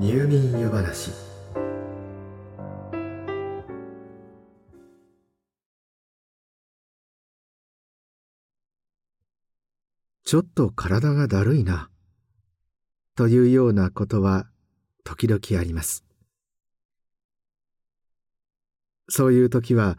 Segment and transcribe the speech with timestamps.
[0.00, 1.10] 入眠湯話。
[10.24, 11.90] ちょっと体がだるいな
[13.14, 14.46] というようなことは
[15.04, 16.02] 時々あります。
[19.10, 19.98] そういう時は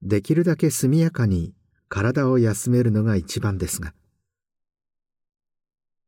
[0.00, 1.52] できるだけ速やかに
[1.90, 3.92] 体を休めるのが一番ですが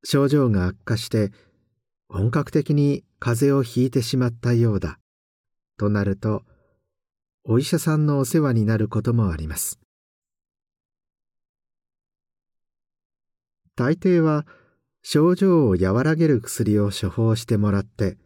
[0.05, 1.33] 症状が悪化して
[2.09, 4.99] 本格的に風邪をひいてしまったようだ。
[5.79, 6.43] となると
[7.45, 9.79] お医者さんのお世話になることもあります。
[13.77, 14.47] 大抵は
[15.03, 18.17] 症状を和らげる薬を処方してもらって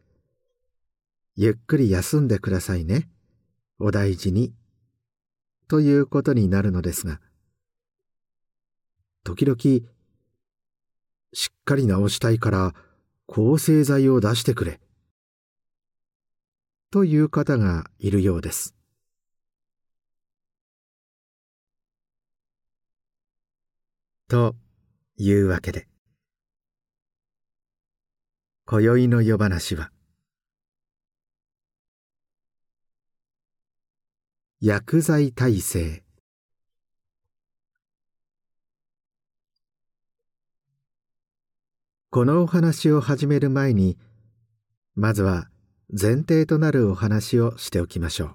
[1.37, 3.09] ゆっくり休んでくださいね。
[3.79, 4.55] お大事に。
[5.69, 7.21] ということになるのですが
[9.23, 9.87] 時々
[11.33, 12.75] しっかり治したいから
[13.33, 14.81] 抗生剤を出してくれ。
[16.91, 18.75] という方がいるようです。
[24.27, 24.57] と
[25.17, 25.87] いうわけで
[28.67, 29.93] 今宵の夜話は
[34.61, 36.03] 薬剤耐性
[42.13, 43.97] このお話を始める前に
[44.97, 45.49] まずは
[45.89, 48.31] 前提となるお話をしておきましょう。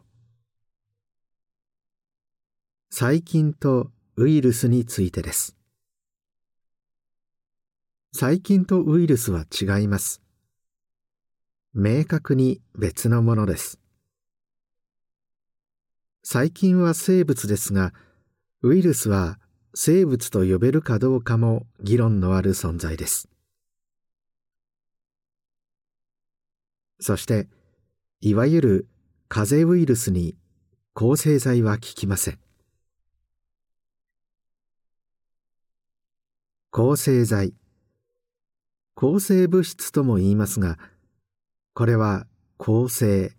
[2.90, 5.58] 細菌とウイルスについてです。
[8.14, 10.22] 細菌とウイルスは違います。
[11.74, 13.78] 明確に別のものです。
[16.24, 17.94] 細菌は生物ですが
[18.62, 19.38] ウイルスは
[19.74, 23.28] 生物と呼べるかどうかも議論のある存在です。
[27.00, 27.48] そして
[28.22, 28.88] いわゆる
[29.28, 30.36] 風邪ウイルスに
[30.94, 32.40] 抗生剤は効きません。
[36.72, 37.54] 抗生剤。
[38.96, 40.78] 抗生物質とも言いますが
[41.74, 43.34] これは抗生。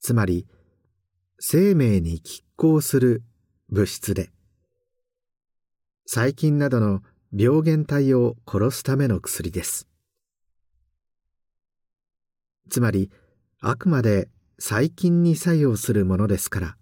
[0.00, 0.46] つまり
[1.38, 3.22] 生命に拮抗する
[3.70, 4.30] 物質で
[6.06, 7.00] 細菌などの
[7.34, 9.91] 病原体を殺すための薬です。
[12.72, 13.10] つまり
[13.60, 16.76] あくまで細菌に作用するものですから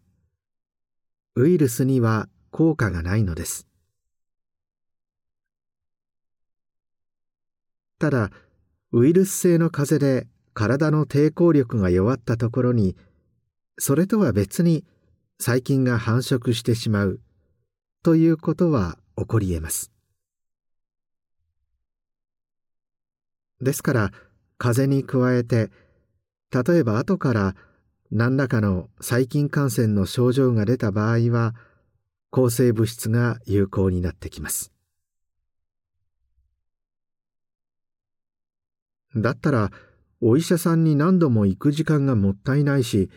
[1.34, 3.66] ウイルスには効果がないのです。
[7.98, 8.30] ただ
[8.92, 12.96] ウイルス性の風邪で体の抵抗力が弱ったところに
[13.76, 14.84] それとは別に
[15.40, 17.20] 細菌が繁殖してしまう
[18.04, 19.90] ということは起こり得ます。
[23.60, 24.12] ですから
[24.60, 25.70] 風に加えて
[26.52, 27.54] 例えば後から
[28.10, 31.54] 何らかの細菌感染の症状が出た場合は
[32.30, 34.70] 抗生物質が有効になってきます。
[39.16, 39.70] だったら
[40.20, 43.10] お医者さんに何度も行く時間がもったいないし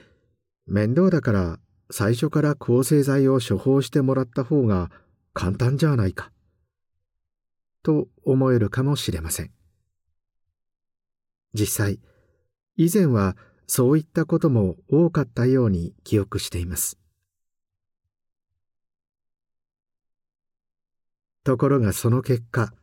[0.66, 1.60] 面倒だから
[1.92, 4.90] 最初から抗生剤を処方してもらった方が
[5.34, 6.32] 簡単じゃないか
[7.84, 9.52] と思えるかもしれません。
[11.54, 12.00] 実際
[12.76, 13.38] 以前は
[13.68, 16.98] そういったことも多かったように記憶しています。
[21.44, 22.74] ところがその結果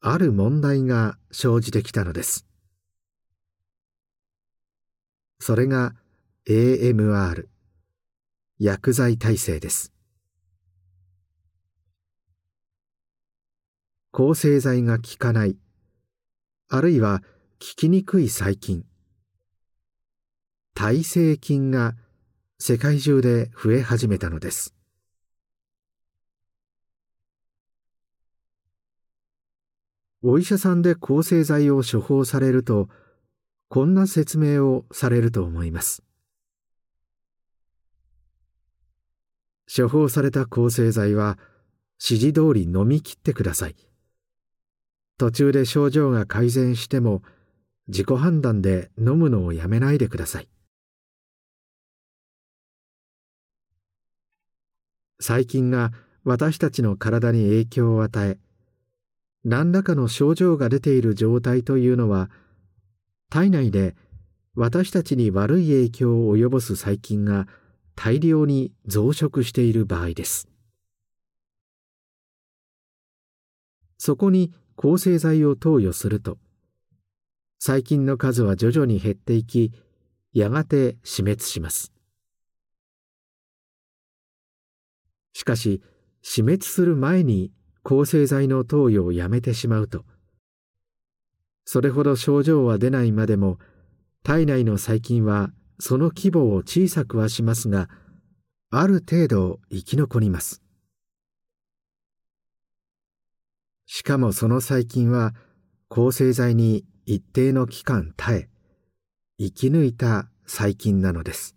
[0.00, 2.46] ある問題が生じてきたのです。
[5.40, 5.94] それが
[6.48, 7.46] AMR
[8.58, 9.92] 薬剤耐性です。
[14.10, 15.56] 抗生剤が効かない
[16.68, 17.22] あるいは
[17.62, 18.84] 効きにくい細菌
[20.74, 21.94] 耐性菌が
[22.58, 24.74] 世界中で増え始めたのです。
[30.24, 32.88] お医者さんで抗生剤を処方されると
[33.68, 36.02] こんな説明をされると思います。
[39.72, 41.38] 処方された抗生剤は
[42.04, 43.76] 指示通り飲み切ってください。
[45.16, 47.22] 途中で症状が改善しても
[47.88, 50.48] 自己判断で飲むのをやめないでください。
[55.20, 55.92] 細菌が
[56.24, 58.38] 私たちの体に影響を与え
[59.44, 62.30] 何らかの症状が出ている状態というのは
[63.30, 63.96] 体内で
[64.54, 67.48] 私たちに悪い影響を及ぼす細菌が
[67.94, 70.48] 大量に増殖している場合です。
[73.98, 76.36] そこに抗生剤を投与すると
[77.64, 79.70] 細菌の数は徐々に減っていき
[80.32, 81.92] やがて死滅します。
[85.32, 85.80] しかし
[86.22, 87.52] 死滅する前に
[87.84, 90.04] 抗生剤の投与をやめてしまうと
[91.64, 93.58] それほど症状は出ないまでも
[94.24, 97.88] 体内の細菌はその規模を小さくはしますが
[98.70, 100.62] ある程度生き残ります。
[103.86, 105.32] しかもその細菌は
[105.88, 108.48] 抗生剤に一定の期間耐え
[109.38, 111.56] 生き抜いた細菌なのです。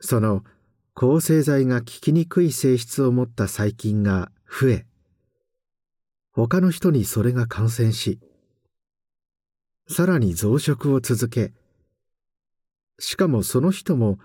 [0.00, 0.42] その
[0.94, 4.86] 抗生剤が効きにくい性質を持った細菌が増え
[6.32, 8.18] 他の人にそれが感染し
[9.88, 11.52] さらに増殖を続け
[12.98, 14.18] しかもその人も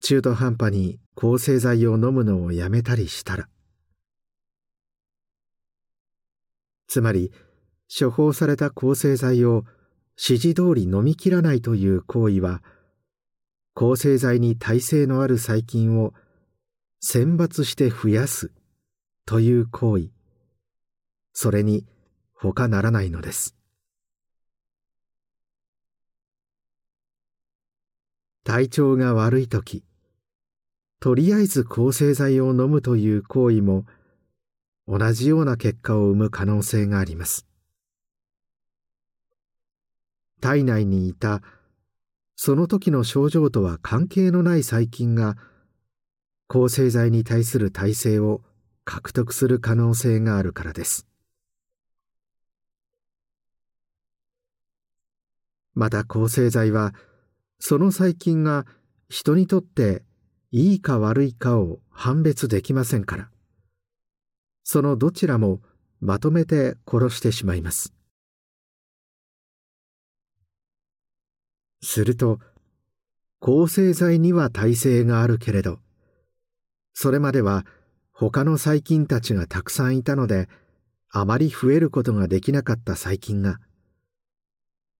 [0.00, 3.48] 中途半端に抗生剤を飲むのをやめたりしたら。
[6.88, 7.30] つまり
[7.92, 9.64] 処方された抗生剤を
[10.16, 12.62] 指示通り飲み切らないという行為は
[13.74, 16.12] 抗生剤に耐性のある細菌を
[17.00, 18.52] 選抜して増やす
[19.26, 20.10] という行為。
[21.32, 21.86] それに
[22.34, 23.56] 他ならないのです。
[28.44, 29.84] 体調が悪い時
[30.98, 33.84] とりあえず抗生剤を飲むという行為も
[34.86, 37.49] 同じような結果を生む可能性があります。
[40.40, 41.42] 体内にいた。
[42.34, 45.36] その時の症状とは関係のない細菌が
[46.48, 48.40] 抗生剤に対する耐性を
[48.84, 51.06] 獲得する可能性があるからです。
[55.74, 56.94] また抗生剤は
[57.58, 58.66] その細菌が
[59.08, 60.02] 人にとって
[60.50, 63.30] いいか悪いかを判別できませんから。
[64.64, 65.60] そのどちらも
[66.00, 67.92] まとめて殺してしまいます。
[71.82, 72.38] すると
[73.38, 75.78] 抗生剤には耐性があるけれど
[76.92, 77.64] それまでは
[78.12, 80.48] 他の細菌たちがたくさんいたので
[81.10, 83.58] あまり増えることができなかった細菌が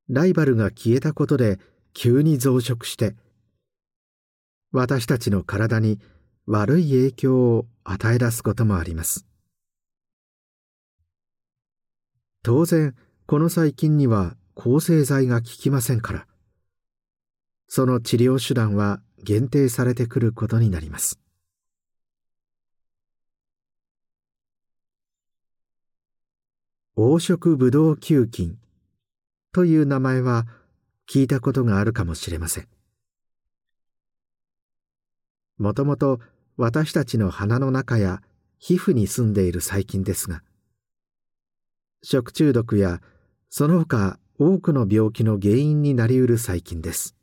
[0.09, 1.59] ライバルが消えたことで
[1.93, 3.15] 急に増殖して
[4.73, 5.99] 私たちの体に
[6.47, 9.26] 悪い影響を与え出すこともあります。
[12.43, 12.94] 当然
[13.26, 16.30] この細菌には抗生剤が効きませんから。
[17.72, 21.20] その治療手段は限定されてくることになります。
[26.96, 28.58] 黄色ブドウ球菌
[29.52, 30.46] という名前は
[31.08, 32.69] 聞いたことがあるかもしれません。
[35.56, 36.19] もともと
[36.56, 38.20] 私たちの鼻の中や
[38.58, 40.43] 皮膚に住んでいる細菌ですが
[42.02, 43.00] 食中毒や
[43.49, 47.19] その他多くの病気の原因になりうる細菌です。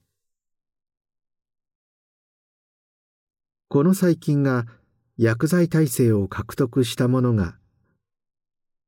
[3.69, 4.65] この細菌が
[5.17, 7.57] 薬剤耐性を獲得したものが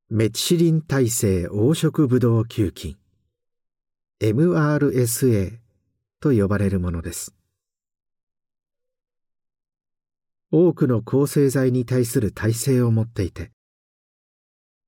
[0.10, 2.96] メチシリン耐性黄色ブドウ球菌
[4.22, 5.58] MRSA
[6.22, 7.36] と呼ばれるものです。
[10.52, 13.52] 多くの抗生剤に対する耐性を持っていて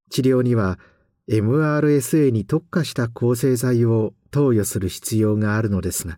[0.09, 0.79] 治療には
[1.29, 6.17] MRSA に特化した抗生剤を投与する必要があるのですが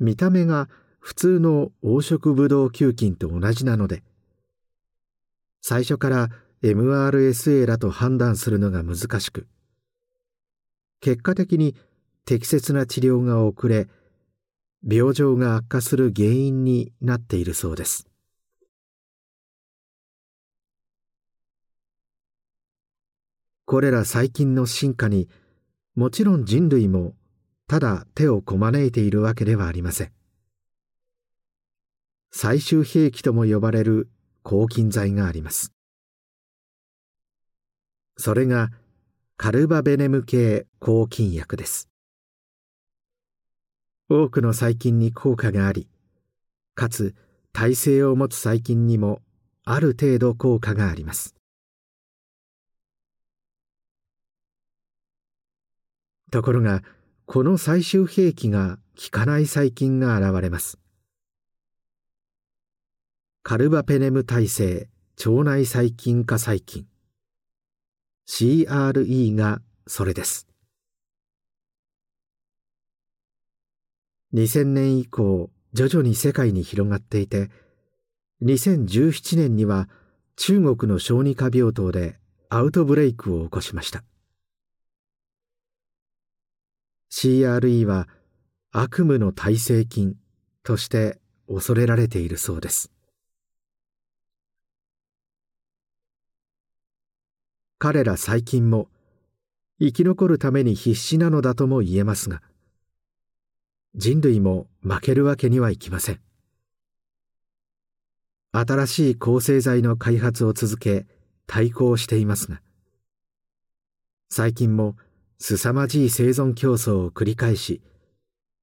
[0.00, 0.68] 見た目が
[1.00, 4.02] 普通の黄色ブドウ球菌と同じなので
[5.60, 6.28] 最初から
[6.62, 9.46] MRSA らと判断するのが難しく
[11.00, 11.74] 結果的に
[12.24, 13.88] 適切な治療が遅れ
[14.88, 18.06] 病状が悪化する原因になっているそうです。
[23.66, 25.28] これら細菌の進化に
[25.94, 27.14] もちろん人類も
[27.68, 30.19] ただ手をこまねいているわけではありません。
[32.32, 34.08] 最終兵器とも呼ばれる
[34.42, 35.72] 抗菌剤があります。
[38.16, 38.70] それが
[39.36, 41.88] カルバベネム系抗菌薬です。
[44.08, 45.88] 多くの細菌に効果があり
[46.74, 47.14] かつ
[47.52, 49.20] 耐性を持つ細菌にも
[49.64, 51.34] ある程度効果があります。
[56.30, 56.82] ところが
[57.26, 60.78] この最終兵器が効かない細菌が現れます。
[63.50, 64.88] カルバペネム耐性
[65.26, 66.86] 腸内細菌化細菌。
[68.28, 70.46] CRE がそれです。
[74.34, 77.50] 2000年以降徐々に世界に広がっていて
[78.44, 79.88] 2017年には
[80.36, 84.04] 中国の小児科病棟でアウトブレイクを起こしました。
[87.10, 88.06] CRE は
[88.70, 90.14] 悪夢の耐性菌
[90.62, 92.92] として恐れられているそうです。
[97.82, 98.88] 彼ら細菌も
[99.80, 102.42] 生き残るために必死なのだとも言えますが
[103.94, 106.20] 人類も負けるわけにはいきません。
[108.52, 111.06] 新しい抗生剤の開発を続け
[111.46, 112.60] 対抗していますが
[114.28, 114.96] 最近も
[115.38, 117.80] 凄まじい生存競争を繰り返し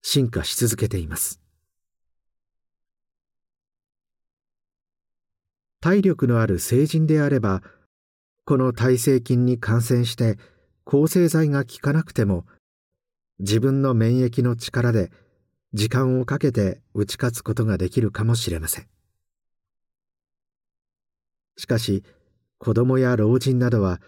[0.03, 1.41] 進化し続けています。
[5.81, 7.63] 体力のある成人であれば
[8.47, 10.37] この耐性菌に感染して
[10.85, 12.45] 抗生剤が効かなくても
[13.39, 15.11] 自分の免疫の力で
[15.73, 18.87] 時間をかけて打ち勝つことができるかもしれません。
[21.57, 22.05] しかし
[22.57, 23.99] 子供や老人などは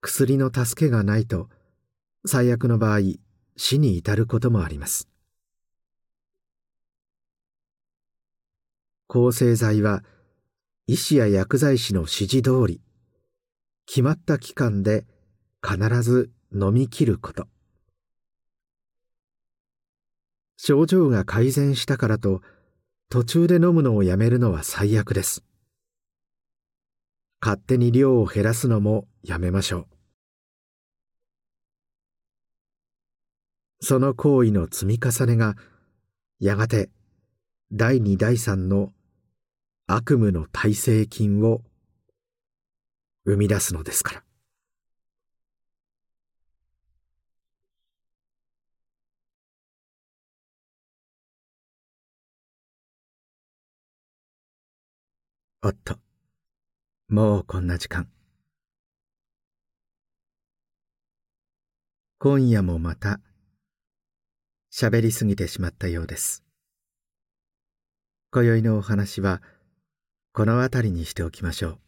[0.00, 1.48] 薬の助けがないと
[2.24, 3.00] 最悪の場合
[3.56, 5.08] 死に至ることもあります。
[9.08, 10.04] 抗生剤は
[10.86, 12.83] 医師や薬剤師の指示通り
[13.86, 15.06] 決まった期間で
[15.62, 17.46] 必ず飲み切ること。
[20.56, 22.40] 症状が改善したからと
[23.10, 25.44] 途中で飲むのをやめるのは最悪です。
[27.40, 29.86] 勝手に量を減らすのもやめましょう。
[33.82, 35.56] その行為の積み重ねが
[36.40, 36.88] やがて
[37.70, 38.92] 第二第三の
[39.86, 41.60] 悪夢の耐性菌を
[43.26, 44.22] 生み出すのですから。
[55.62, 55.98] おっと、
[57.08, 58.06] もうこんな時間。
[62.18, 63.20] 今夜もまた
[64.70, 66.44] 喋りすぎてしまったようです。
[68.30, 69.40] 今宵のお話は
[70.34, 71.83] この辺りにしておきましょう。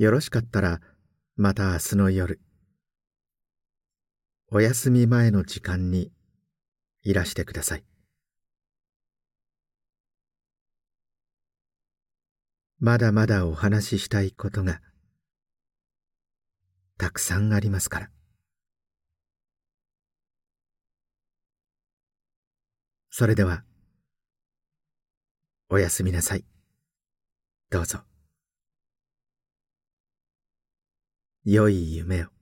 [0.00, 0.80] よろしかったら
[1.36, 2.40] また明日の夜、
[4.50, 6.10] お休み前の時間に
[7.02, 7.84] いらしてください。
[12.78, 14.80] まだまだお話ししたいことが
[16.96, 18.10] たくさんありますから。
[23.10, 23.64] それでは、
[25.68, 26.44] おやすみなさい。
[27.68, 28.09] どうぞ。
[31.44, 32.39] 良い夢を。